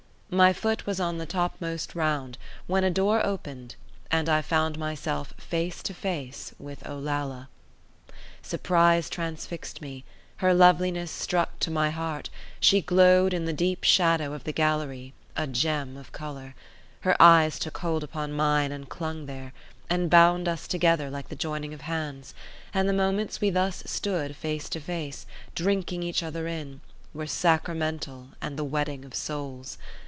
My 0.33 0.53
foot 0.53 0.85
was 0.85 1.01
on 1.01 1.17
the 1.17 1.25
topmost 1.25 1.93
round, 1.93 2.37
when 2.65 2.85
a 2.85 2.89
door 2.89 3.21
opened, 3.25 3.75
and 4.09 4.29
I 4.29 4.41
found 4.41 4.79
myself 4.79 5.33
face 5.37 5.83
to 5.83 5.93
face 5.93 6.55
with 6.57 6.81
Olalla. 6.87 7.49
Surprise 8.41 9.09
transfixed 9.09 9.81
me; 9.81 10.05
her 10.37 10.53
loveliness 10.53 11.11
struck 11.11 11.59
to 11.59 11.69
my 11.69 11.89
heart; 11.89 12.29
she 12.61 12.79
glowed 12.79 13.33
in 13.33 13.43
the 13.43 13.51
deep 13.51 13.83
shadow 13.83 14.31
of 14.31 14.45
the 14.45 14.53
gallery, 14.53 15.13
a 15.35 15.47
gem 15.47 15.97
of 15.97 16.13
colour; 16.13 16.55
her 17.01 17.21
eyes 17.21 17.59
took 17.59 17.79
hold 17.79 18.01
upon 18.01 18.31
mine 18.31 18.71
and 18.71 18.87
clung 18.87 19.25
there, 19.25 19.51
and 19.89 20.09
bound 20.09 20.47
us 20.47 20.65
together 20.65 21.09
like 21.09 21.27
the 21.27 21.35
joining 21.35 21.73
of 21.73 21.81
hands; 21.81 22.33
and 22.73 22.87
the 22.87 22.93
moments 22.93 23.41
we 23.41 23.49
thus 23.49 23.83
stood 23.85 24.33
face 24.37 24.69
to 24.69 24.79
face, 24.79 25.25
drinking 25.55 26.03
each 26.03 26.23
other 26.23 26.47
in, 26.47 26.79
were 27.13 27.27
sacramental 27.27 28.29
and 28.41 28.55
the 28.55 28.63
wedding 28.63 29.03
of 29.03 29.13
souls. 29.13 29.77